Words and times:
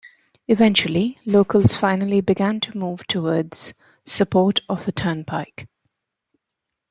Eventually, 0.47 1.19
locals 1.27 1.75
finally 1.75 2.21
began 2.21 2.59
to 2.61 2.75
move 2.75 3.05
towards 3.05 3.75
support 4.03 4.61
of 4.67 4.85
the 4.85 4.91
turnpike. 4.91 5.67